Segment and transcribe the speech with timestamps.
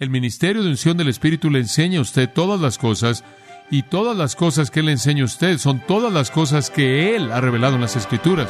[0.00, 3.24] El ministerio de unción del Espíritu le enseña a usted todas las cosas
[3.68, 7.16] y todas las cosas que Él le enseña a usted son todas las cosas que
[7.16, 8.48] Él ha revelado en las Escrituras.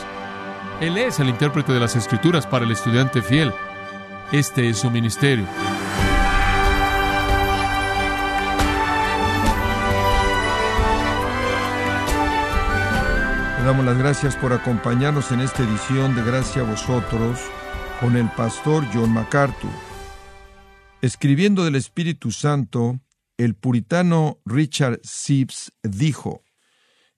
[0.83, 3.51] Él es el intérprete de las Escrituras para el estudiante fiel.
[4.31, 5.47] Este es su ministerio.
[13.59, 17.41] Le damos las gracias por acompañarnos en esta edición de Gracia a vosotros
[18.01, 19.88] con el pastor John MacArthur.
[21.01, 22.99] Escribiendo del Espíritu Santo,
[23.37, 26.43] el puritano Richard Sibbs dijo,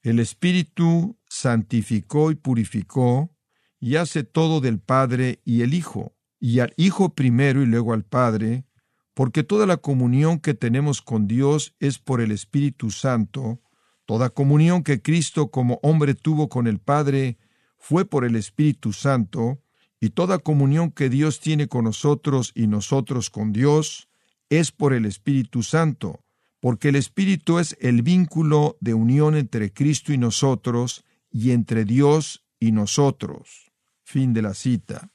[0.03, 3.35] El Espíritu santificó y purificó
[3.81, 8.05] y hace todo del Padre y el Hijo, y al Hijo primero y luego al
[8.05, 8.67] Padre,
[9.15, 13.63] porque toda la comunión que tenemos con Dios es por el Espíritu Santo,
[14.05, 17.39] toda comunión que Cristo como hombre tuvo con el Padre
[17.79, 19.63] fue por el Espíritu Santo,
[20.01, 24.09] y toda comunión que Dios tiene con nosotros y nosotros con Dios
[24.49, 26.25] es por el Espíritu Santo,
[26.59, 32.45] porque el Espíritu es el vínculo de unión entre Cristo y nosotros y entre Dios
[32.59, 33.71] y nosotros.
[34.03, 35.13] Fin de la cita.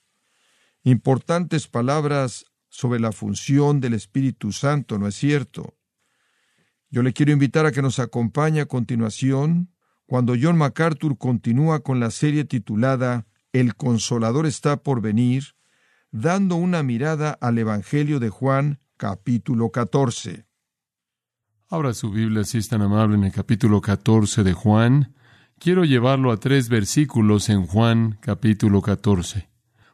[0.83, 5.75] Importantes palabras sobre la función del Espíritu Santo, ¿no es cierto?
[6.89, 9.73] Yo le quiero invitar a que nos acompañe a continuación
[10.05, 13.25] cuando John MacArthur continúa con la serie titulada
[13.56, 15.56] El Consolador está por venir,
[16.11, 20.45] dando una mirada al Evangelio de Juan capítulo 14.
[21.70, 25.16] Abra su Biblia si es tan amable en el capítulo 14 de Juan.
[25.58, 29.48] Quiero llevarlo a tres versículos en Juan capítulo 14.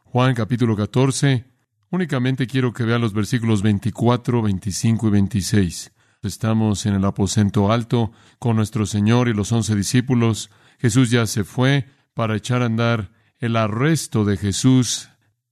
[0.06, 1.44] Juan capítulo 14.
[1.90, 5.92] Únicamente quiero que vea los versículos 24, 25 y 26.
[6.22, 10.50] Estamos en el aposento alto con nuestro Señor y los once discípulos.
[10.80, 15.08] Jesús ya se fue para echar a andar el arresto de Jesús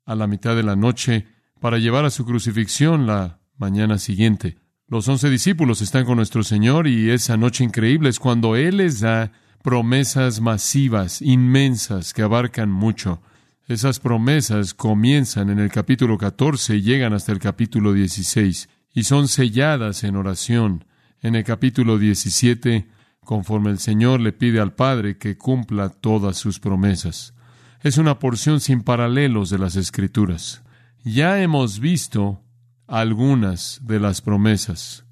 [0.06, 1.26] a la mitad de la noche
[1.58, 4.58] para llevar a su crucifixión la mañana siguiente.
[4.86, 9.00] Los once discípulos están con nuestro Señor y esa noche increíble es cuando Él les
[9.00, 9.32] da
[9.62, 13.20] promesas masivas, inmensas, que abarcan mucho.
[13.66, 19.26] Esas promesas comienzan en el capítulo 14 y llegan hasta el capítulo 16 y son
[19.26, 20.84] selladas en oración.
[21.22, 22.86] En el capítulo 17,
[23.24, 27.34] conforme el Señor le pide al Padre que cumpla todas sus promesas.
[27.82, 30.62] Es una porción sin paralelos de las Escrituras.
[31.02, 32.42] Ya hemos visto
[32.86, 35.06] algunas de las promesas.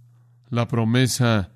[0.50, 1.50] La promesa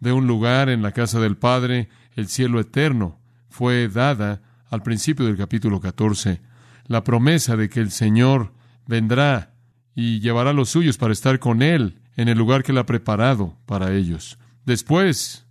[0.00, 5.26] de un lugar en la casa del Padre, el cielo eterno, fue dada al principio
[5.26, 6.40] del capítulo 14.
[6.88, 8.52] La promesa de que el Señor
[8.88, 9.54] vendrá
[9.94, 12.86] y llevará a los suyos para estar con Él en el lugar que Él ha
[12.86, 14.36] preparado para ellos.
[14.64, 15.45] Después,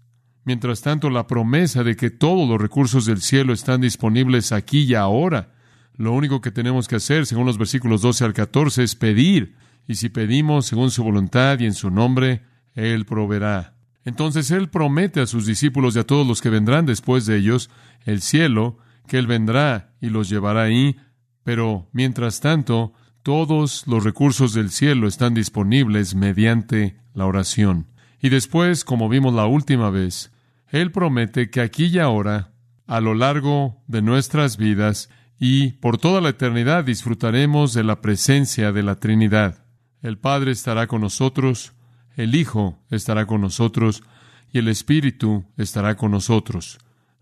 [0.45, 4.95] mientras tanto, la promesa de que todos los recursos del cielo están disponibles aquí y
[4.95, 5.51] ahora.
[5.97, 9.55] Lo único que tenemos que hacer, según los versículos 12 al 14, es pedir
[9.87, 13.75] y si pedimos según su voluntad y en su nombre, Él proveerá.
[14.03, 17.69] Entonces Él promete a sus discípulos y a todos los que vendrán después de ellos
[18.05, 20.95] el cielo, que Él vendrá y los llevará ahí,
[21.43, 27.87] pero mientras tanto, todos los recursos del cielo están disponibles mediante la oración.
[28.19, 30.31] Y después, como vimos la última vez,
[30.75, 32.51] Él promete que aquí y ahora,
[32.85, 35.09] a lo largo de nuestras vidas
[35.39, 39.63] y por toda la eternidad disfrutaremos de la presencia de la Trinidad.
[40.01, 41.71] El Padre estará con nosotros,
[42.17, 44.03] el Hijo estará con nosotros
[44.51, 46.77] y el Espíritu estará con nosotros.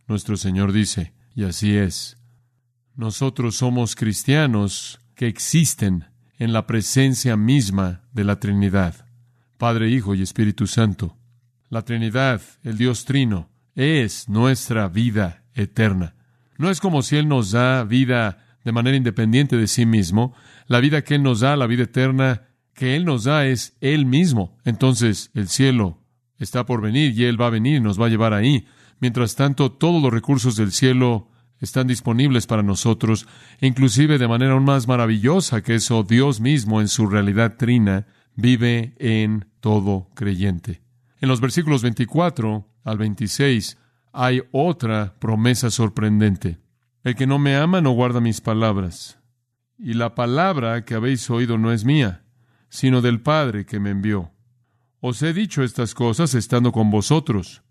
[0.08, 2.18] Nuestro Señor dice, y así es.
[2.96, 6.06] Nosotros somos cristianos que existen
[6.40, 9.06] en la presencia misma de la Trinidad,
[9.60, 11.20] Padre, Hijo y Espíritu Santo.
[11.74, 16.14] La Trinidad, el Dios Trino, es nuestra vida eterna.
[16.60, 20.36] No es como si Él nos da vida de manera independiente de sí mismo.
[20.68, 22.44] La vida que Él nos da, la vida eterna,
[22.76, 24.56] que Él nos da es Él mismo.
[24.66, 25.98] Entonces el cielo
[26.38, 28.68] está por venir y Él va a venir y nos va a llevar ahí.
[29.00, 33.26] Mientras tanto, todos los recursos del cielo están disponibles para nosotros,
[33.62, 38.94] inclusive de manera aún más maravillosa que eso, Dios mismo en su realidad trina vive
[39.00, 40.83] en todo creyente.
[41.24, 43.78] En los versículos 24 al 26
[44.12, 46.60] hay otra promesa sorprendente.
[47.02, 49.20] El que no me ama no guarda mis palabras.
[49.80, 52.26] Y la palabra que habéis oído no es mía,
[52.68, 54.34] sino del Padre que me envió.
[55.00, 57.64] Os he dicho estas cosas estando con vosotros,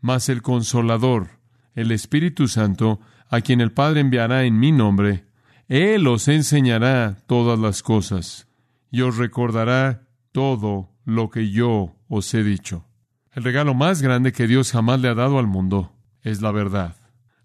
[0.00, 1.40] mas el consolador,
[1.74, 5.26] el Espíritu Santo, a quien el Padre enviará en mi nombre,
[5.66, 8.46] Él os enseñará todas las cosas
[8.88, 12.86] y os recordará todo lo que yo os he dicho.
[13.32, 15.92] El regalo más grande que Dios jamás le ha dado al mundo
[16.22, 16.96] es la verdad,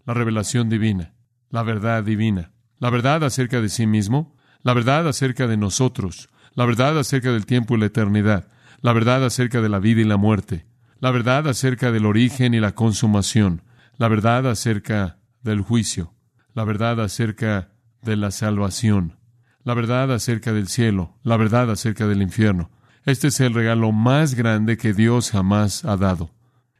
[0.04, 1.14] la revelación divina,
[1.48, 2.50] la verdad divina,
[2.80, 7.46] la verdad acerca de sí mismo, la verdad acerca de nosotros, la verdad acerca del
[7.46, 8.48] tiempo y la eternidad,
[8.80, 10.66] la verdad acerca de la vida y la muerte,
[10.98, 13.62] la verdad acerca del origen y la consumación,
[13.96, 16.14] la verdad acerca del juicio,
[16.52, 17.70] la verdad acerca
[18.02, 19.20] de la salvación,
[19.62, 22.70] la verdad acerca del cielo, la verdad acerca del infierno.
[23.06, 26.30] Este es el regalo más grande que Dios jamás ha dado.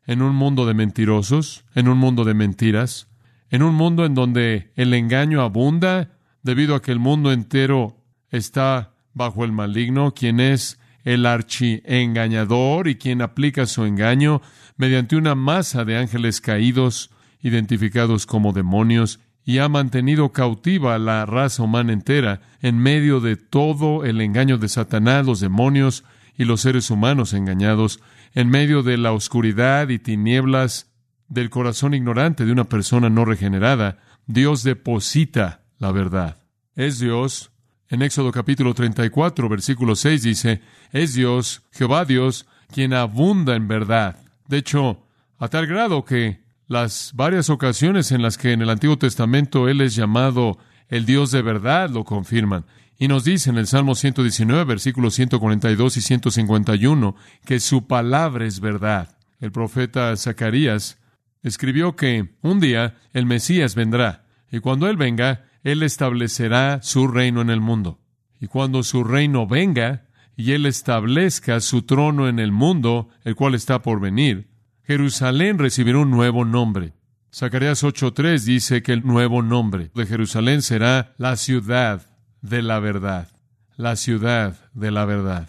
[0.06, 3.06] En un mundo de mentirosos, en un mundo de mentiras,
[3.49, 8.94] en un mundo en donde el engaño abunda, debido a que el mundo entero está
[9.14, 14.43] bajo el maligno, quien es el archiengañador y quien aplica su engaño
[14.76, 21.25] mediante una masa de ángeles caídos, identificados como demonios, y ha mantenido cautiva a la
[21.25, 26.02] raza humana entera en medio de todo el engaño de Satanás, los demonios
[26.36, 28.00] y los seres humanos engañados,
[28.34, 30.90] en medio de la oscuridad y tinieblas
[31.28, 36.36] del corazón ignorante de una persona no regenerada, Dios deposita la verdad.
[36.74, 37.50] Es Dios,
[37.88, 40.60] en Éxodo capítulo 34, versículo 6 dice,
[40.92, 44.18] es Dios, Jehová Dios, quien abunda en verdad.
[44.48, 45.04] De hecho,
[45.38, 49.80] a tal grado que las varias ocasiones en las que en el Antiguo Testamento Él
[49.80, 52.64] es llamado el Dios de verdad lo confirman.
[52.98, 57.14] Y nos dice en el Salmo 119, versículos 142 y 151,
[57.44, 59.19] que su palabra es verdad.
[59.38, 60.98] El profeta Zacarías
[61.43, 67.43] escribió que un día el Mesías vendrá, y cuando Él venga, Él establecerá su reino
[67.43, 68.00] en el mundo.
[68.40, 73.54] Y cuando su reino venga, y Él establezca su trono en el mundo, el cual
[73.54, 74.48] está por venir,
[74.84, 76.94] Jerusalén recibirá un nuevo nombre.
[77.34, 82.06] Zacarías 8:3 dice que el nuevo nombre de Jerusalén será la ciudad
[82.40, 83.28] de la verdad.
[83.76, 85.48] La ciudad de la verdad.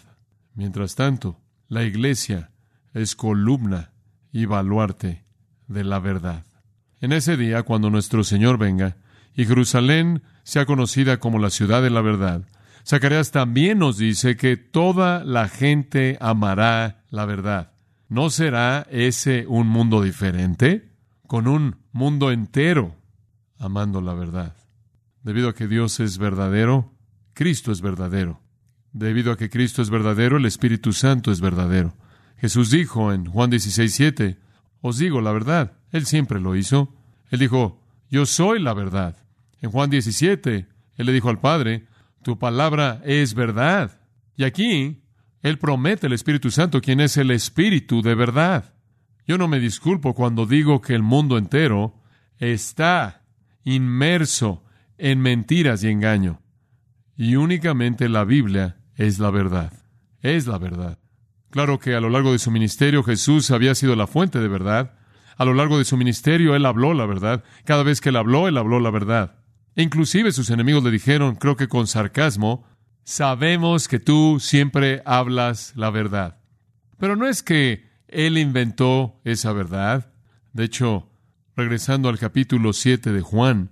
[0.54, 2.50] Mientras tanto, la iglesia
[2.94, 3.92] es columna
[4.32, 5.24] y baluarte
[5.66, 6.44] de la verdad.
[7.00, 8.96] En ese día, cuando nuestro Señor venga
[9.34, 12.42] y Jerusalén sea conocida como la ciudad de la verdad,
[12.86, 17.72] Zacarías también nos dice que toda la gente amará la verdad.
[18.08, 20.90] ¿No será ese un mundo diferente?
[21.26, 22.96] Con un mundo entero
[23.58, 24.57] amando la verdad.
[25.28, 26.90] Debido a que Dios es verdadero,
[27.34, 28.40] Cristo es verdadero.
[28.94, 31.94] Debido a que Cristo es verdadero, el Espíritu Santo es verdadero.
[32.38, 34.38] Jesús dijo en Juan 16, 7,
[34.80, 35.76] os digo la verdad.
[35.92, 36.94] Él siempre lo hizo.
[37.28, 37.78] Él dijo,
[38.08, 39.18] yo soy la verdad.
[39.60, 40.66] En Juan 17,
[40.96, 41.84] Él le dijo al Padre,
[42.22, 44.00] tu palabra es verdad.
[44.34, 45.02] Y aquí,
[45.42, 48.72] Él promete el Espíritu Santo, quien es el Espíritu de verdad.
[49.26, 52.00] Yo no me disculpo cuando digo que el mundo entero
[52.38, 53.26] está
[53.62, 54.64] inmerso
[54.98, 56.42] en mentiras y engaño.
[57.16, 59.72] Y únicamente la Biblia es la verdad.
[60.20, 60.98] Es la verdad.
[61.50, 64.98] Claro que a lo largo de su ministerio Jesús había sido la fuente de verdad.
[65.36, 67.44] A lo largo de su ministerio Él habló la verdad.
[67.64, 69.36] Cada vez que Él habló, Él habló la verdad.
[69.76, 72.66] E inclusive sus enemigos le dijeron, creo que con sarcasmo,
[73.04, 76.40] sabemos que tú siempre hablas la verdad.
[76.98, 80.12] Pero no es que Él inventó esa verdad.
[80.52, 81.08] De hecho,
[81.56, 83.70] regresando al capítulo 7 de Juan,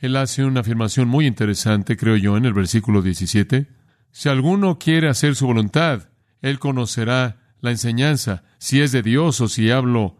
[0.00, 3.68] Él hace una afirmación muy interesante, creo yo, en el versículo 17.
[4.10, 6.08] Si alguno quiere hacer su voluntad,
[6.42, 10.16] él conocerá la enseñanza, si es de Dios o si hablo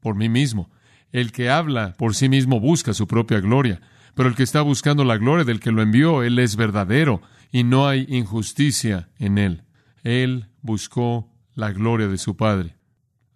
[0.00, 0.70] por mí mismo.
[1.12, 3.80] El que habla por sí mismo busca su propia gloria,
[4.14, 7.22] pero el que está buscando la gloria del que lo envió, Él es verdadero
[7.52, 9.64] y no hay injusticia en Él.
[10.02, 12.76] Él buscó la gloria de su Padre.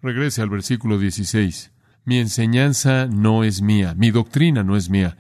[0.03, 1.73] Regrese al versículo 16.
[2.05, 5.17] Mi enseñanza no es mía, mi doctrina no es mía,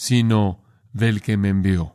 [0.00, 0.64] sino
[0.94, 1.94] del que me envió.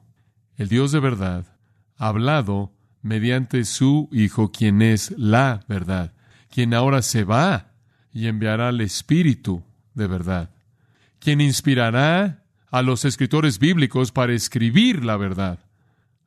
[0.57, 1.57] El Dios de verdad
[1.97, 2.71] ha hablado
[3.01, 6.13] mediante su Hijo, quien es la verdad,
[6.51, 7.71] quien ahora se va
[8.13, 9.63] y enviará al Espíritu
[9.95, 10.51] de verdad,
[11.17, 15.57] quien inspirará a los escritores bíblicos para escribir la verdad,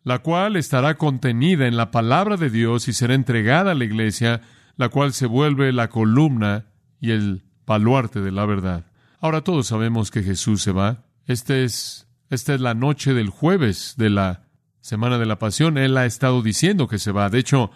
[0.02, 4.40] la cual estará contenida en la palabra de Dios y será entregada a la iglesia,
[4.76, 6.66] la cual se vuelve la columna
[7.00, 8.85] y el baluarte de la verdad.
[9.20, 11.04] Ahora todos sabemos que Jesús se va.
[11.28, 14.49] Este es, esta es la noche del jueves de la
[14.80, 17.28] Semana de la Pasión, Él ha estado diciendo que se va.
[17.28, 17.70] De hecho,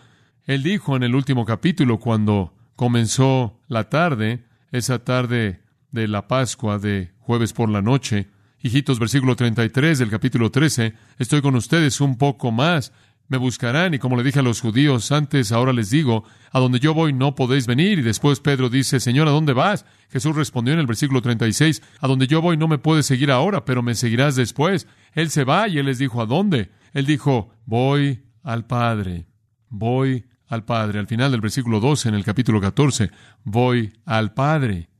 [0.46, 6.78] Él dijo en el último capítulo, cuando comenzó la tarde, esa tarde de la Pascua
[6.78, 8.30] de jueves por la noche,
[8.62, 12.94] hijitos, versículo 33 del capítulo 13, estoy con ustedes un poco más,
[13.28, 16.80] me buscarán y como le dije a los judíos antes, ahora les digo, a donde
[16.80, 17.98] yo voy no podéis venir.
[17.98, 19.86] Y después Pedro dice, Señor, ¿a dónde vas?
[20.10, 23.64] Jesús respondió en el versículo 36, a donde yo voy no me puedes seguir ahora,
[23.64, 24.86] pero me seguirás después.
[25.12, 26.70] Él se va y él les dijo, ¿a dónde?
[26.92, 29.26] Él dijo, voy al Padre,
[29.68, 30.98] voy al Padre.
[30.98, 33.10] Al final del versículo 12, en el capítulo 14,
[33.44, 34.90] voy al Padre,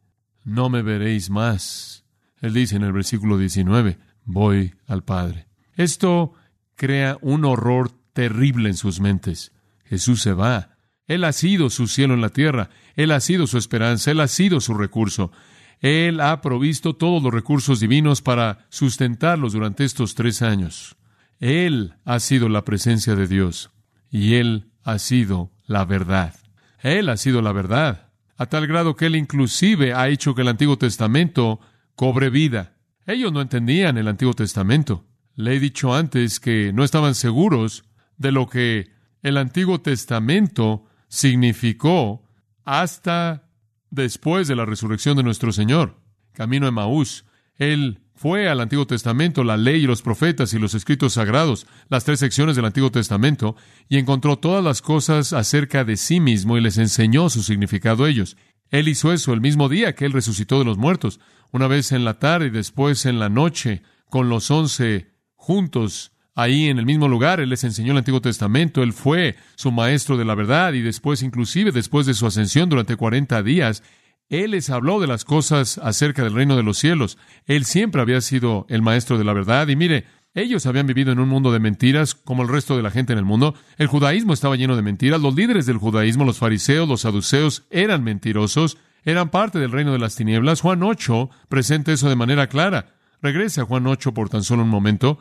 [0.45, 2.05] no me veréis más.
[2.41, 5.47] Él dice en el versículo 19, voy al Padre.
[5.75, 6.33] Esto
[6.75, 9.53] crea un horror terrible en sus mentes.
[9.85, 10.77] Jesús se va.
[11.07, 12.71] Él ha sido su cielo en la tierra.
[12.95, 14.11] Él ha sido su esperanza.
[14.11, 15.33] Él ha sido su recurso.
[15.81, 20.97] Él ha provisto todos los recursos divinos para sustentarlos durante estos tres años.
[21.41, 23.71] Él ha sido la presencia de Dios
[24.09, 26.37] y Él ha sido la verdad.
[26.81, 30.49] Él ha sido la verdad, a tal grado que Él inclusive ha hecho que el
[30.49, 31.59] Antiguo Testamento
[31.97, 32.77] cobre vida.
[33.07, 35.05] Ellos no entendían el Antiguo Testamento.
[35.35, 37.85] Le he dicho antes que no estaban seguros
[38.17, 38.91] de lo que
[39.23, 42.23] el Antiguo Testamento significó
[42.65, 43.49] hasta
[43.91, 46.01] después de la resurrección de nuestro Señor.
[46.33, 47.25] Camino de Maús.
[47.57, 52.05] Él fue al Antiguo Testamento, la ley y los profetas y los escritos sagrados, las
[52.05, 53.57] tres secciones del Antiguo Testamento,
[53.89, 58.09] y encontró todas las cosas acerca de sí mismo y les enseñó su significado a
[58.09, 58.37] ellos.
[58.71, 62.05] Él hizo eso el mismo día que él resucitó de los muertos, una vez en
[62.05, 67.09] la tarde y después en la noche, con los once juntos ahí en el mismo
[67.09, 67.41] lugar.
[67.41, 71.23] Él les enseñó el Antiguo Testamento, él fue su maestro de la verdad y después,
[71.23, 73.83] inclusive después de su ascensión durante cuarenta días,
[74.29, 77.19] él les habló de las cosas acerca del reino de los cielos.
[77.45, 79.69] Él siempre había sido el maestro de la verdad.
[79.69, 82.91] Y mire, ellos habían vivido en un mundo de mentiras, como el resto de la
[82.91, 83.55] gente en el mundo.
[83.77, 85.21] El judaísmo estaba lleno de mentiras.
[85.21, 89.99] Los líderes del judaísmo, los fariseos, los saduceos, eran mentirosos, eran parte del reino de
[89.99, 90.63] las tinieblas.
[90.63, 92.95] Juan 8 presenta eso de manera clara.
[93.21, 95.19] Regrese a Juan 8 por tan solo un momento.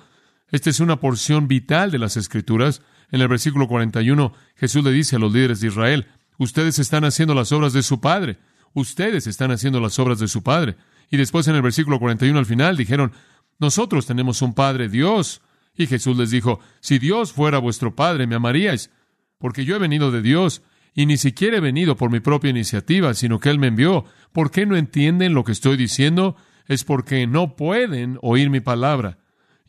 [0.51, 2.81] Esta es una porción vital de las Escrituras.
[3.10, 7.34] En el versículo 41, Jesús le dice a los líderes de Israel, ustedes están haciendo
[7.34, 8.38] las obras de su Padre
[8.74, 10.75] ustedes están haciendo las obras de su Padre.
[11.10, 13.12] Y después en el versículo 41 al final dijeron,
[13.60, 15.41] nosotros tenemos un Padre, Dios.
[15.75, 18.91] Y Jesús les dijo, si Dios fuera vuestro Padre, me amaríais,
[19.38, 20.62] porque yo he venido de Dios,
[20.93, 24.05] y ni siquiera he venido por mi propia iniciativa, sino que Él me envió.
[24.34, 26.36] ¿Por qué no entienden lo que estoy diciendo?
[26.67, 29.17] Es porque no pueden oír mi palabra.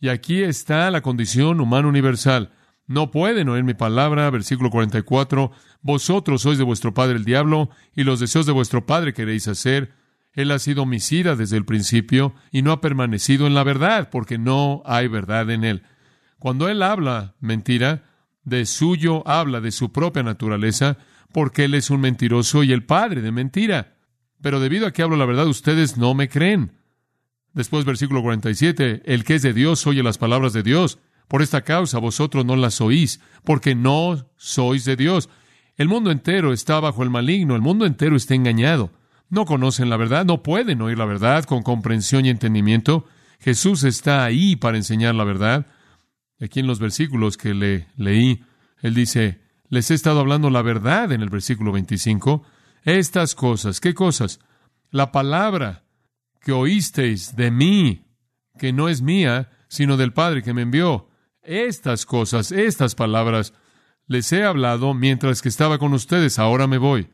[0.02, 2.50] Y aquí está la condición humana universal.
[2.88, 8.02] No pueden oír mi palabra, versículo 44, vosotros sois de vuestro padre el diablo, y
[8.02, 9.92] los deseos de vuestro padre queréis hacer.
[10.32, 14.38] Él ha sido homicida desde el principio y no ha permanecido en la verdad, porque
[14.38, 15.84] no hay verdad en él.
[16.40, 18.02] Cuando él habla mentira,
[18.42, 20.98] de suyo habla de su propia naturaleza,
[21.32, 23.94] porque él es un mentiroso y el padre de mentira.
[24.40, 26.72] Pero debido a que hablo la verdad, ustedes no me creen.
[27.54, 30.98] Después, versículo 47, el que es de Dios oye las palabras de Dios.
[31.28, 35.28] Por esta causa vosotros no las oís, porque no sois de Dios.
[35.76, 38.90] El mundo entero está bajo el maligno, el mundo entero está engañado.
[39.28, 43.06] No conocen la verdad, no pueden oír la verdad con comprensión y entendimiento.
[43.40, 45.66] Jesús está ahí para enseñar la verdad.
[46.40, 48.44] Aquí en los versículos que le leí,
[48.80, 52.44] él dice, les he estado hablando la verdad en el versículo 25.
[52.84, 54.40] Estas cosas, ¿qué cosas?
[54.90, 55.84] La palabra
[56.42, 58.04] que oísteis de mí,
[58.58, 61.08] que no es mía, sino del Padre que me envió.
[61.42, 63.54] Estas cosas, estas palabras,
[64.06, 67.10] les he hablado mientras que estaba con ustedes, ahora me voy.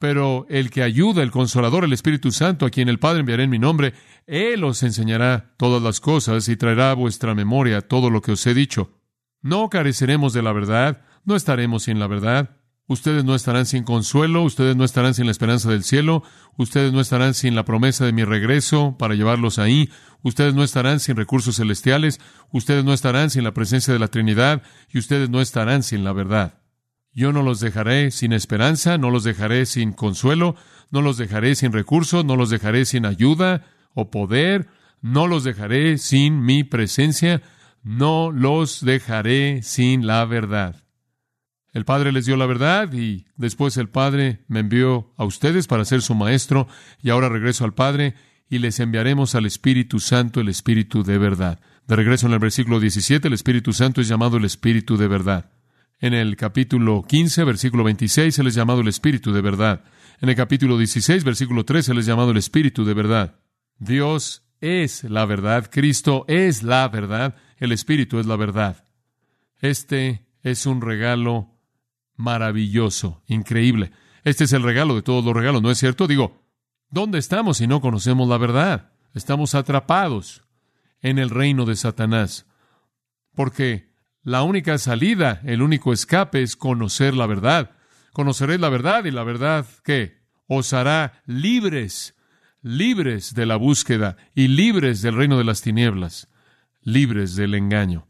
[0.00, 3.50] Pero el que ayuda, el consolador, el Espíritu Santo, a quien el Padre enviará en
[3.50, 3.94] mi nombre,
[4.26, 8.46] Él os enseñará todas las cosas y traerá a vuestra memoria todo lo que os
[8.46, 8.98] he dicho.
[9.40, 12.56] No careceremos de la verdad, no estaremos sin la verdad.
[12.86, 16.22] Ustedes no estarán sin consuelo, ustedes no estarán sin la esperanza del cielo,
[16.58, 19.88] ustedes no estarán sin la promesa de mi regreso para llevarlos ahí,
[20.22, 22.20] ustedes no estarán sin recursos celestiales,
[22.52, 26.12] ustedes no estarán sin la presencia de la Trinidad y ustedes no estarán sin la
[26.12, 26.60] verdad.
[27.10, 30.54] Yo no los dejaré sin esperanza, no los dejaré sin consuelo,
[30.90, 33.64] no los dejaré sin recursos, no los dejaré sin ayuda
[33.94, 34.68] o poder,
[35.00, 37.40] no los dejaré sin mi presencia,
[37.82, 40.83] no los dejaré sin la verdad.
[41.74, 45.84] El Padre les dio la verdad y después el Padre me envió a ustedes para
[45.84, 46.68] ser su maestro
[47.02, 48.14] y ahora regreso al Padre
[48.48, 51.58] y les enviaremos al Espíritu Santo, el Espíritu de verdad.
[51.88, 55.50] De regreso en el versículo 17, el Espíritu Santo es llamado el Espíritu de verdad.
[55.98, 59.82] En el capítulo 15, versículo 26, él es llamado el Espíritu de verdad.
[60.20, 63.40] En el capítulo 16, versículo 13, él es llamado el Espíritu de verdad.
[63.78, 68.86] Dios es la verdad, Cristo es la verdad, el Espíritu es la verdad.
[69.60, 71.53] Este es un regalo
[72.16, 73.92] maravilloso, increíble.
[74.24, 76.06] Este es el regalo de todos los regalos, ¿no es cierto?
[76.06, 76.42] Digo,
[76.90, 78.92] ¿dónde estamos si no conocemos la verdad?
[79.12, 80.42] Estamos atrapados
[81.00, 82.46] en el reino de Satanás.
[83.34, 83.92] Porque
[84.22, 87.72] la única salida, el único escape es conocer la verdad.
[88.12, 90.24] Conoceréis la verdad y la verdad ¿qué?
[90.46, 92.14] os hará libres,
[92.62, 96.28] libres de la búsqueda y libres del reino de las tinieblas,
[96.80, 98.06] libres del engaño.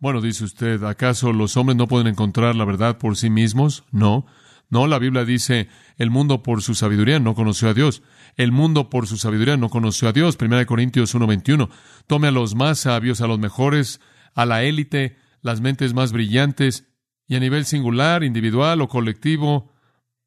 [0.00, 3.84] Bueno, dice usted, ¿acaso los hombres no pueden encontrar la verdad por sí mismos?
[3.92, 4.24] No.
[4.70, 8.02] No, la Biblia dice, el mundo por su sabiduría no conoció a Dios.
[8.36, 10.38] El mundo por su sabiduría no conoció a Dios.
[10.40, 11.68] 1 Corintios 1.21.
[12.06, 14.00] Tome a los más sabios, a los mejores,
[14.34, 16.88] a la élite, las mentes más brillantes,
[17.26, 19.70] y a nivel singular, individual o colectivo,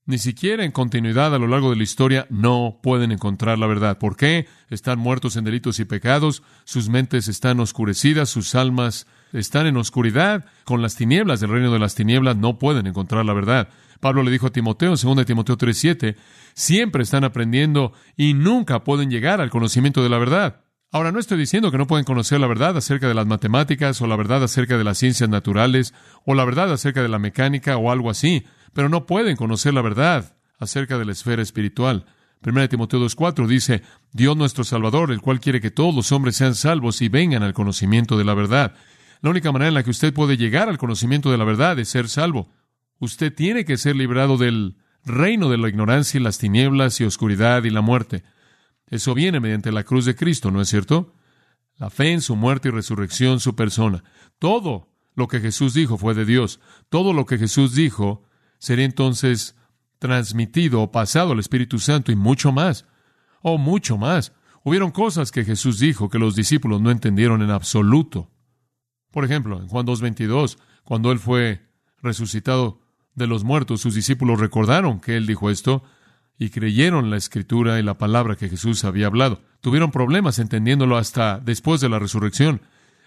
[0.05, 3.97] ni siquiera en continuidad a lo largo de la historia, no pueden encontrar la verdad.
[3.97, 4.47] ¿Por qué?
[4.69, 10.45] Están muertos en delitos y pecados, sus mentes están oscurecidas, sus almas están en oscuridad,
[10.63, 13.69] con las tinieblas del reino de las tinieblas no pueden encontrar la verdad.
[13.99, 16.15] Pablo le dijo a Timoteo, en 2 Timoteo 3:7,
[16.53, 20.61] siempre están aprendiendo y nunca pueden llegar al conocimiento de la verdad.
[20.91, 24.05] Ahora, no estoy diciendo que no pueden conocer la verdad acerca de las matemáticas o
[24.05, 27.91] la verdad acerca de las ciencias naturales o la verdad acerca de la mecánica o
[27.91, 32.05] algo así, pero no pueden conocer la verdad acerca de la esfera espiritual.
[32.45, 36.55] 1 Timoteo 2.4 dice, Dios nuestro Salvador, el cual quiere que todos los hombres sean
[36.55, 38.75] salvos y vengan al conocimiento de la verdad.
[39.23, 41.87] La única manera en la que usted puede llegar al conocimiento de la verdad es
[41.87, 42.51] ser salvo.
[42.99, 44.75] Usted tiene que ser librado del
[45.05, 48.25] reino de la ignorancia y las tinieblas y oscuridad y la muerte.
[48.85, 51.15] Eso viene mediante la cruz de Cristo, ¿no es cierto?
[51.77, 54.03] La fe en su muerte y resurrección, su persona.
[54.39, 56.59] Todo lo que Jesús dijo fue de Dios.
[56.89, 58.25] Todo lo que Jesús dijo
[58.59, 59.55] sería entonces
[59.99, 62.85] transmitido o pasado al Espíritu Santo y mucho más.
[63.41, 64.33] Oh, mucho más.
[64.65, 68.32] Hubieron cosas que Jesús dijo que los discípulos no entendieron en absoluto.
[69.13, 71.61] Por ejemplo, en Juan 2.22, cuando Él fue
[72.01, 72.81] resucitado
[73.13, 75.83] de los muertos, sus discípulos recordaron que Él dijo esto
[76.39, 79.43] y creyeron la escritura y la palabra que Jesús había hablado.
[79.61, 82.63] Tuvieron problemas entendiéndolo hasta después de la resurrección,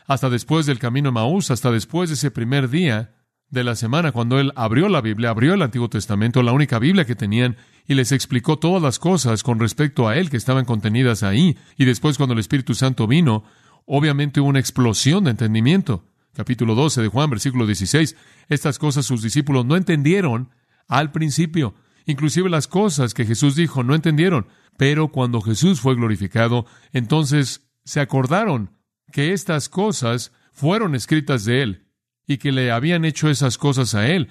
[0.07, 3.13] hasta después del camino a Maús, hasta después de ese primer día
[3.51, 7.05] de la semana, cuando Él abrió la Biblia, abrió el Antiguo Testamento, la única Biblia
[7.05, 7.57] que tenían,
[7.89, 11.59] y les explicó todas las cosas con respecto a Él que estaban contenidas ahí.
[11.77, 13.45] Y después, cuando el Espíritu Santo vino,
[13.87, 16.05] obviamente hubo una explosión de entendimiento.
[16.35, 18.15] Capítulo 12 de Juan, versículo 16.
[18.49, 20.51] Estas cosas sus discípulos no entendieron
[20.87, 21.75] al principio.
[22.05, 28.01] Inclusive las cosas que Jesús dijo no entendieron, pero cuando Jesús fue glorificado, entonces se
[28.01, 28.71] acordaron
[29.13, 31.87] que estas cosas fueron escritas de Él
[32.27, 34.31] y que le habían hecho esas cosas a Él.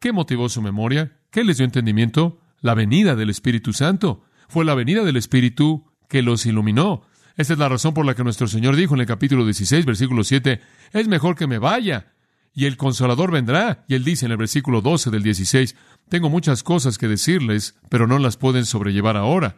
[0.00, 1.20] ¿Qué motivó su memoria?
[1.30, 2.38] ¿Qué les dio entendimiento?
[2.60, 4.24] La venida del Espíritu Santo.
[4.48, 7.02] Fue la venida del Espíritu que los iluminó.
[7.36, 10.22] Esta es la razón por la que nuestro Señor dijo en el capítulo 16, versículo
[10.22, 10.60] 7,
[10.92, 12.12] es mejor que me vaya,
[12.54, 13.84] y el consolador vendrá.
[13.88, 15.74] Y él dice en el versículo 12 del 16,
[16.08, 19.56] tengo muchas cosas que decirles, pero no las pueden sobrellevar ahora.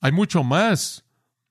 [0.00, 1.04] Hay mucho más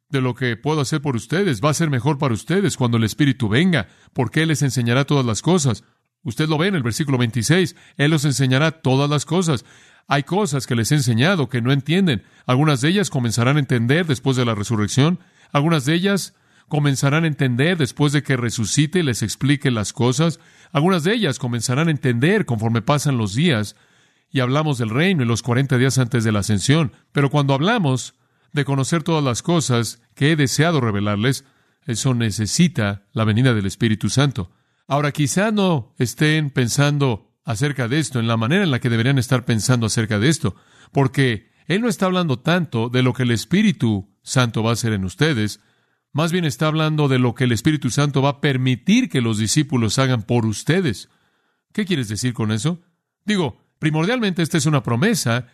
[0.09, 1.61] de lo que puedo hacer por ustedes.
[1.61, 5.25] Va a ser mejor para ustedes cuando el Espíritu venga, porque Él les enseñará todas
[5.25, 5.83] las cosas.
[6.23, 9.65] Usted lo ve en el versículo 26, Él los enseñará todas las cosas.
[10.07, 12.23] Hay cosas que les he enseñado que no entienden.
[12.45, 15.19] Algunas de ellas comenzarán a entender después de la resurrección.
[15.51, 16.33] Algunas de ellas
[16.67, 20.39] comenzarán a entender después de que resucite y les explique las cosas.
[20.71, 23.75] Algunas de ellas comenzarán a entender conforme pasan los días
[24.29, 26.91] y hablamos del reino en los 40 días antes de la ascensión.
[27.11, 28.15] Pero cuando hablamos
[28.51, 31.45] de conocer todas las cosas que he deseado revelarles,
[31.85, 34.51] eso necesita la venida del Espíritu Santo.
[34.87, 39.17] Ahora, quizá no estén pensando acerca de esto en la manera en la que deberían
[39.17, 40.55] estar pensando acerca de esto,
[40.91, 44.91] porque Él no está hablando tanto de lo que el Espíritu Santo va a hacer
[44.91, 45.61] en ustedes,
[46.11, 49.37] más bien está hablando de lo que el Espíritu Santo va a permitir que los
[49.37, 51.09] discípulos hagan por ustedes.
[51.71, 52.81] ¿Qué quieres decir con eso?
[53.23, 55.47] Digo, primordialmente esta es una promesa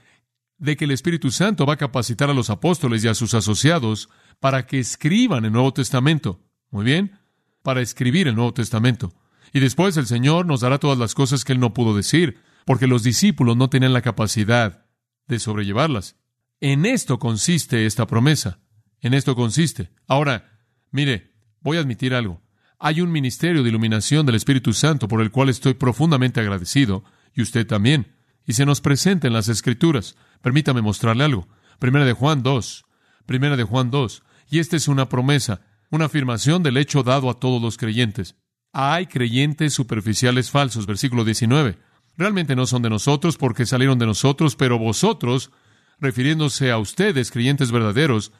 [0.57, 4.09] de que el Espíritu Santo va a capacitar a los apóstoles y a sus asociados
[4.39, 6.39] para que escriban el Nuevo Testamento.
[6.71, 7.19] Muy bien,
[7.61, 9.13] para escribir el Nuevo Testamento.
[9.51, 12.87] Y después el Señor nos dará todas las cosas que Él no pudo decir, porque
[12.87, 14.87] los discípulos no tenían la capacidad
[15.27, 16.15] de sobrellevarlas.
[16.59, 18.62] En esto consiste esta promesa.
[19.03, 19.91] En esto consiste.
[20.07, 22.41] Ahora, mire, voy a admitir algo.
[22.79, 27.03] Hay un ministerio de iluminación del Espíritu Santo por el cual estoy profundamente agradecido,
[27.35, 28.15] y usted también.
[28.47, 30.15] Y se nos presenta en las Escrituras.
[30.41, 31.47] Permítame mostrarle algo.
[31.79, 32.85] Primera de Juan 2.
[33.25, 34.23] Primera de Juan 2.
[34.49, 38.35] Y esta es una promesa, una afirmación del hecho dado a todos los creyentes.
[38.71, 41.77] Hay creyentes superficiales falsos, versículo 19.
[42.15, 45.51] Realmente no son de nosotros porque salieron de nosotros, pero vosotros,
[45.99, 48.31] refiriéndose a ustedes, creyentes verdaderos,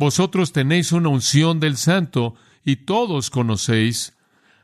[0.00, 2.34] vosotros tenéis una unción del santo
[2.64, 4.16] y todos conocéis.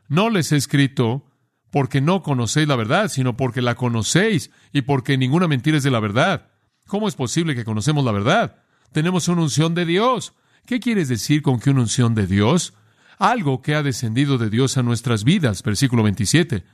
[0.09, 1.27] No les he escrito
[1.71, 5.91] porque no conocéis la verdad, sino porque la conocéis y porque ninguna mentira es de
[5.91, 6.49] la verdad.
[6.87, 8.63] ¿Cómo es posible que conocemos la verdad?
[8.93, 10.33] Tenemos una unción de Dios.
[10.65, 12.73] ¿Qué quieres decir con que una unción de Dios?
[13.19, 16.65] Algo que ha descendido de Dios a nuestras vidas, versículo 27.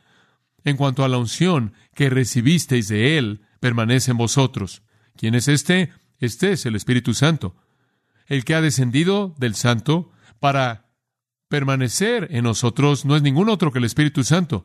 [0.62, 4.83] En cuanto a la unción que recibisteis de Él, permanece en vosotros.
[5.16, 5.92] ¿Quién es este?
[6.20, 7.57] Este es el Espíritu Santo.
[8.27, 10.91] El que ha descendido del Santo para
[11.49, 14.65] permanecer en nosotros no es ningún otro que el Espíritu Santo.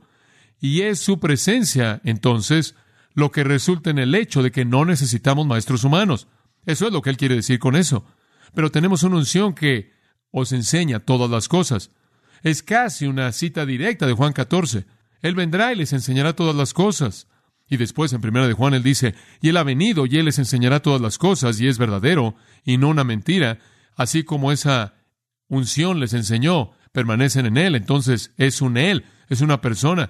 [0.60, 2.76] Y es su presencia, entonces,
[3.14, 6.28] lo que resulta en el hecho de que no necesitamos maestros humanos.
[6.66, 8.06] Eso es lo que él quiere decir con eso.
[8.54, 9.92] Pero tenemos una unción que
[10.32, 11.92] os enseña todas las cosas.
[12.44, 14.86] Es casi una cita directa de Juan 14.
[15.22, 17.28] Él vendrá y les enseñará todas las cosas.
[17.70, 20.40] Y después en primera de Juan él dice, y él ha venido y él les
[20.40, 23.60] enseñará todas las cosas y es verdadero y no una mentira,
[23.96, 24.96] así como esa
[25.50, 30.10] unción les enseñó, permanecen en él, entonces es un él, es una persona,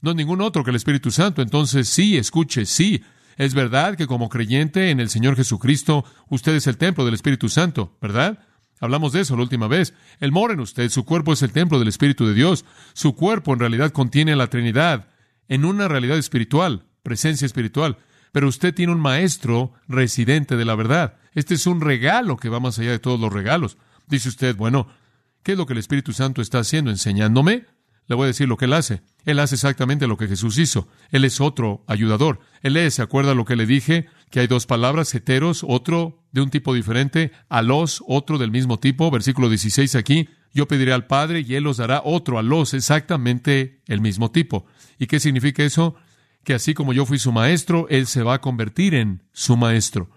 [0.00, 3.02] no es ningún otro que el Espíritu Santo, entonces sí, escuche, sí,
[3.36, 7.48] es verdad que como creyente en el Señor Jesucristo, usted es el templo del Espíritu
[7.48, 8.38] Santo, ¿verdad?
[8.80, 9.94] Hablamos de eso la última vez.
[10.20, 12.64] El mora en usted, su cuerpo es el templo del Espíritu de Dios.
[12.92, 15.08] Su cuerpo en realidad contiene la Trinidad
[15.48, 17.98] en una realidad espiritual, presencia espiritual.
[18.32, 21.18] Pero usted tiene un maestro residente de la verdad.
[21.34, 23.78] Este es un regalo que va más allá de todos los regalos.
[24.08, 24.88] Dice usted, bueno,
[25.42, 26.90] ¿qué es lo que el Espíritu Santo está haciendo?
[26.90, 27.66] ¿Enseñándome?
[28.08, 29.02] Le voy a decir lo que él hace.
[29.24, 30.88] Él hace exactamente lo que Jesús hizo.
[31.10, 32.40] Él es otro ayudador.
[32.62, 34.06] Él es, ¿se acuerda lo que le dije?
[34.30, 39.10] Que hay dos palabras, heteros, otro de un tipo diferente, alos, otro del mismo tipo.
[39.10, 40.28] Versículo 16 aquí.
[40.52, 44.66] Yo pediré al Padre y Él os dará otro alos, exactamente el mismo tipo.
[44.98, 45.94] ¿Y qué significa eso?
[46.44, 50.10] Que así como yo fui su maestro, Él se va a convertir en su maestro.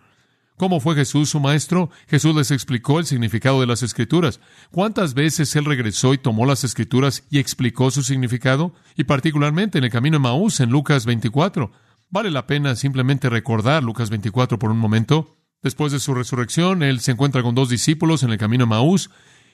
[0.60, 1.90] ¿Cómo fue Jesús su maestro?
[2.10, 4.42] Jesús les explicó el significado de las escrituras.
[4.72, 8.74] ¿Cuántas veces Él regresó y tomó las escrituras y explicó su significado?
[8.98, 11.72] Y particularmente en el camino de Maús, en Lucas 24.
[12.10, 15.38] Vale la pena simplemente recordar Lucas 24 por un momento.
[15.62, 19.12] Después de su resurrección, Él se encuentra con dos discípulos en el camino de Maús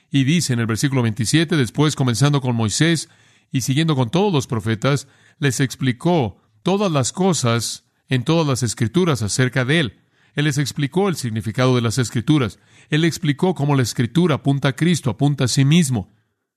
[0.10, 3.10] y dice en el versículo 27, después comenzando con Moisés
[3.52, 5.08] y siguiendo con todos los profetas,
[5.40, 10.00] les explicó todas las cosas en todas las escrituras acerca de Él.
[10.34, 12.60] Él les explicó el significado de las escrituras.
[12.90, 16.14] Él explicó cómo la escritura apunta a Cristo, apunta a sí mismo.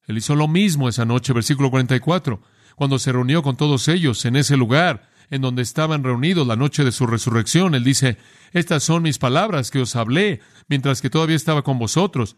[0.07, 2.40] Él hizo lo mismo esa noche, versículo 44,
[2.74, 6.85] cuando se reunió con todos ellos en ese lugar en donde estaban reunidos la noche
[6.85, 7.74] de su resurrección.
[7.74, 8.16] Él dice,
[8.53, 12.37] estas son mis palabras que os hablé mientras que todavía estaba con vosotros,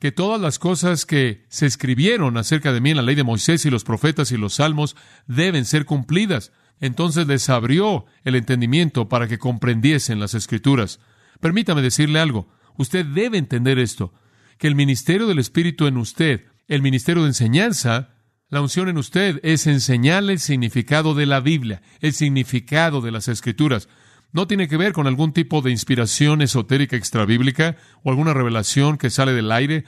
[0.00, 3.66] que todas las cosas que se escribieron acerca de mí en la ley de Moisés
[3.66, 6.52] y los profetas y los salmos deben ser cumplidas.
[6.80, 11.00] Entonces les abrió el entendimiento para que comprendiesen las escrituras.
[11.40, 12.48] Permítame decirle algo.
[12.78, 14.14] Usted debe entender esto,
[14.56, 18.14] que el ministerio del Espíritu en usted, el ministerio de enseñanza,
[18.48, 23.28] la unción en usted es enseñarle el significado de la Biblia, el significado de las
[23.28, 23.88] escrituras.
[24.32, 29.10] No tiene que ver con algún tipo de inspiración esotérica extrabíblica o alguna revelación que
[29.10, 29.84] sale del aire.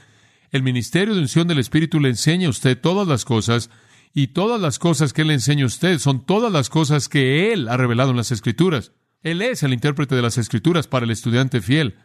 [0.51, 3.71] El ministerio de unción del Espíritu le enseña a usted todas las cosas
[4.13, 7.53] y todas las cosas que Él le enseña a usted son todas las cosas que
[7.53, 8.93] Él ha revelado en las Escrituras.
[9.23, 11.97] Él es el intérprete de las Escrituras para el estudiante fiel.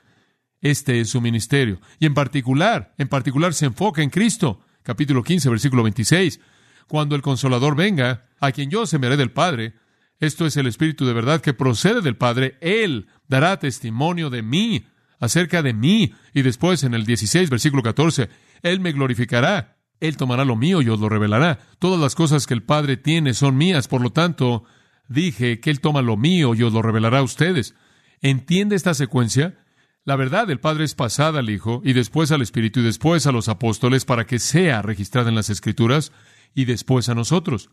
[0.61, 1.81] Este es su ministerio.
[1.99, 4.61] Y en particular, en particular se enfoca en Cristo.
[4.83, 6.39] Capítulo 15, versículo 26.
[6.87, 9.73] Cuando el consolador venga, a quien yo semeré del Padre,
[10.19, 14.85] esto es el Espíritu de verdad que procede del Padre, Él dará testimonio de mí,
[15.19, 16.13] acerca de mí.
[16.33, 18.29] Y después en el 16, versículo 14,
[18.61, 21.59] Él me glorificará él tomará lo mío y os lo revelará.
[21.79, 24.63] Todas las cosas que el Padre tiene son mías, por lo tanto,
[25.07, 27.75] dije que Él toma lo mío y os lo revelará a ustedes.
[28.21, 29.57] ¿Entiende esta secuencia?
[30.03, 33.31] La verdad del Padre es pasada al Hijo y después al Espíritu y después a
[33.31, 36.11] los apóstoles para que sea registrada en las Escrituras
[36.53, 37.69] y después a nosotros.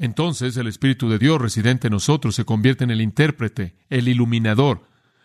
[0.00, 4.82] Entonces el Espíritu de Dios residente en nosotros se convierte en el intérprete, el iluminador,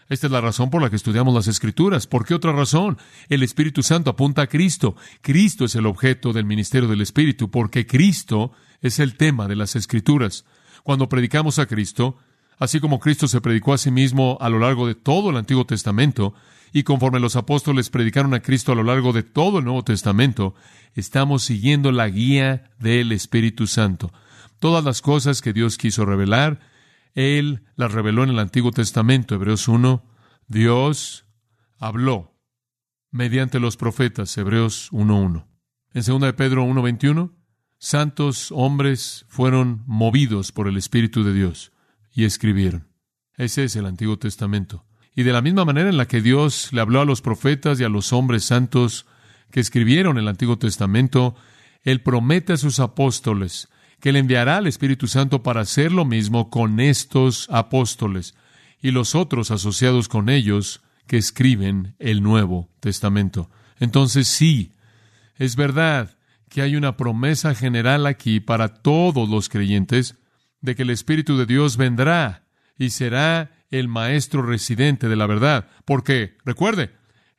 [0.07, 2.05] esta es la razón por la que estudiamos las Escrituras.
[2.05, 2.97] ¿Por qué otra razón?
[3.27, 4.95] El Espíritu Santo apunta a Cristo.
[5.21, 9.75] Cristo es el objeto del ministerio del Espíritu, porque Cristo es el tema de las
[9.75, 10.45] Escrituras.
[10.83, 12.17] Cuando predicamos a Cristo,
[12.59, 15.65] así como Cristo se predicó a sí mismo a lo largo de todo el Antiguo
[15.65, 16.35] Testamento,
[16.71, 20.53] y conforme los apóstoles predicaron a Cristo a lo largo de todo el Nuevo Testamento,
[20.93, 24.13] estamos siguiendo la guía del Espíritu Santo.
[24.59, 26.59] Todas las cosas que Dios quiso revelar,
[27.13, 30.03] él las reveló en el Antiguo Testamento, Hebreos 1.
[30.47, 31.25] Dios
[31.77, 32.35] habló
[33.11, 35.47] mediante los profetas, Hebreos 1.1.
[35.93, 37.33] En 2 de Pedro 1.21,
[37.77, 41.71] santos hombres fueron movidos por el Espíritu de Dios
[42.11, 42.89] y escribieron.
[43.37, 44.85] Ese es el Antiguo Testamento.
[45.15, 47.85] Y de la misma manera en la que Dios le habló a los profetas y
[47.85, 49.05] a los hombres santos
[49.51, 51.35] que escribieron el Antiguo Testamento,
[51.83, 53.69] Él promete a sus apóstoles
[54.05, 58.35] que le enviará al Espíritu Santo para hacer lo mismo con estos apóstoles
[58.79, 63.49] y los otros asociados con ellos que escriben el Nuevo Testamento.
[63.79, 64.75] Entonces sí,
[65.37, 70.19] es verdad que hay una promesa general aquí para todos los creyentes
[70.61, 72.43] de que el Espíritu de Dios vendrá
[72.77, 75.67] y será el maestro residente de la verdad.
[75.83, 76.91] Porque, recuerde,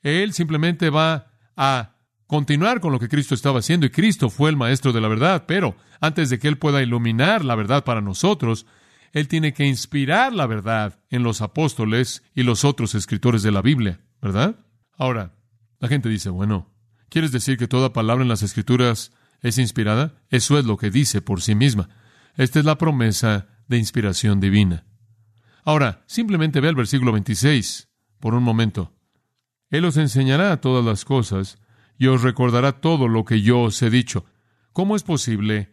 [0.02, 1.94] Él simplemente va a
[2.26, 5.44] continuar con lo que Cristo estaba haciendo y Cristo fue el maestro de la verdad,
[5.46, 8.66] pero antes de que Él pueda iluminar la verdad para nosotros,
[9.12, 13.62] Él tiene que inspirar la verdad en los apóstoles y los otros escritores de la
[13.62, 14.56] Biblia, ¿verdad?
[14.92, 15.34] Ahora,
[15.78, 16.70] la gente dice, bueno,
[17.08, 19.12] ¿quieres decir que toda palabra en las escrituras
[19.42, 20.14] ¿Es inspirada?
[20.30, 21.88] Eso es lo que dice por sí misma.
[22.36, 24.84] Esta es la promesa de inspiración divina.
[25.64, 27.88] Ahora, simplemente ve el versículo 26
[28.20, 28.92] por un momento.
[29.70, 31.58] Él os enseñará todas las cosas
[31.98, 34.24] y os recordará todo lo que yo os he dicho.
[34.72, 35.70] ¿Cómo es posible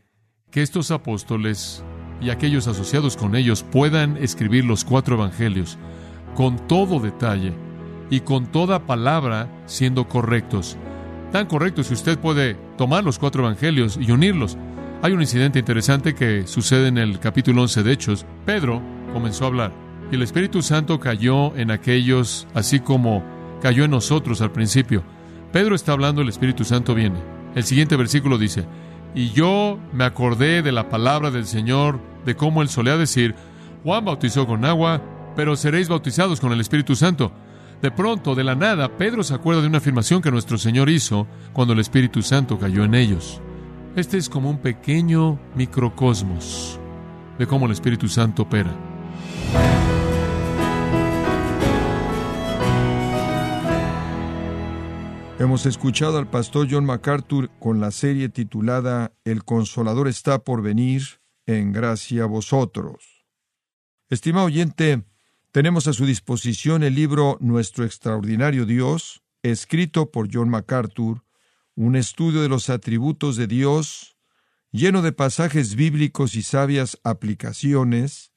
[0.52, 1.84] que estos apóstoles
[2.22, 5.78] y aquellos asociados con ellos puedan escribir los cuatro evangelios
[6.36, 7.54] con todo detalle
[8.10, 10.78] y con toda palabra siendo correctos?
[11.32, 14.58] Tan correctos que usted puede tomar los cuatro evangelios y unirlos.
[15.02, 18.26] Hay un incidente interesante que sucede en el capítulo 11 de Hechos.
[18.46, 18.82] Pedro
[19.12, 19.74] comenzó a hablar
[20.12, 23.24] y el Espíritu Santo cayó en aquellos así como
[23.62, 25.04] cayó en nosotros al principio.
[25.54, 27.20] Pedro está hablando, el Espíritu Santo viene.
[27.54, 28.66] El siguiente versículo dice,
[29.14, 33.36] y yo me acordé de la palabra del Señor, de cómo él solía decir,
[33.84, 35.00] Juan bautizó con agua,
[35.36, 37.32] pero seréis bautizados con el Espíritu Santo.
[37.84, 41.28] De pronto, de la nada, Pedro se acuerda de una afirmación que nuestro Señor hizo
[41.54, 43.40] cuando el Espíritu Santo cayó en ellos.
[43.96, 46.80] Este es como un pequeño microcosmos
[47.38, 48.72] de cómo el Espíritu Santo opera.
[55.44, 61.20] Hemos escuchado al pastor John MacArthur con la serie titulada El Consolador está por venir,
[61.46, 63.26] en gracia a vosotros.
[64.10, 65.04] Estimado oyente,
[65.52, 71.26] tenemos a su disposición el libro Nuestro extraordinario Dios, escrito por John MacArthur,
[71.76, 74.16] un estudio de los atributos de Dios,
[74.72, 78.32] lleno de pasajes bíblicos y sabias aplicaciones.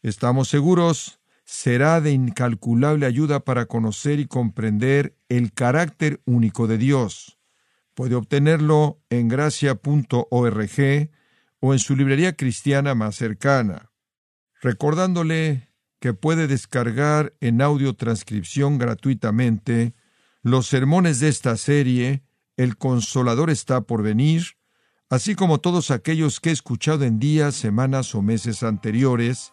[0.00, 1.18] Estamos seguros
[1.52, 7.38] será de incalculable ayuda para conocer y comprender el carácter único de Dios.
[7.92, 11.10] Puede obtenerlo en gracia.org
[11.60, 13.90] o en su librería cristiana más cercana.
[14.62, 15.68] Recordándole
[16.00, 19.92] que puede descargar en audio transcripción gratuitamente
[20.40, 22.22] los sermones de esta serie,
[22.56, 24.56] El Consolador está por venir,
[25.10, 29.52] así como todos aquellos que he escuchado en días, semanas o meses anteriores,